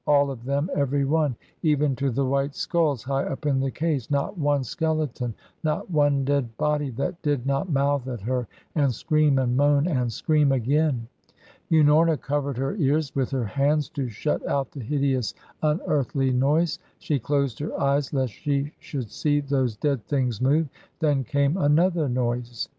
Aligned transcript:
All 0.07 0.31
of 0.31 0.45
them 0.45 0.67
every 0.75 1.05
one 1.05 1.35
even 1.61 1.95
to 1.97 2.09
the 2.09 2.25
white 2.25 2.55
skulls 2.55 3.03
high 3.03 3.23
up 3.25 3.45
in 3.45 3.59
the 3.59 3.69
case; 3.69 4.09
not 4.09 4.35
one 4.35 4.63
skeleton, 4.63 5.35
not 5.63 5.91
one 5.91 6.25
dead 6.25 6.57
body 6.57 6.89
that 6.89 7.21
did 7.21 7.45
not 7.45 7.69
mouth 7.69 8.07
at 8.07 8.21
her 8.21 8.47
and 8.73 8.91
scream 8.91 9.37
and 9.37 9.55
moan 9.55 9.85
and 9.87 10.11
scream 10.11 10.51
again. 10.51 11.07
Unorna 11.71 12.19
covered 12.19 12.57
her 12.57 12.75
ears 12.77 13.13
with 13.15 13.29
her 13.29 13.45
hands 13.45 13.89
to 13.89 14.09
shut 14.09 14.43
out 14.47 14.71
the 14.71 14.79
hideous, 14.79 15.35
unearthly 15.61 16.31
noise. 16.31 16.79
She 16.97 17.19
closed 17.19 17.59
her 17.59 17.79
eyes 17.79 18.11
lest 18.11 18.33
she 18.33 18.71
should 18.79 19.11
see 19.11 19.39
those 19.39 19.77
dead 19.77 20.03
things 20.07 20.41
move. 20.41 20.67
Then 20.99 21.23
came 21.23 21.57
another 21.57 22.09
noise. 22.09 22.69